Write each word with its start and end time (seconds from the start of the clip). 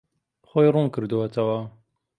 خۆی 0.49 0.67
ڕوون 0.73 0.87
کردووەتەوە. 0.93 1.59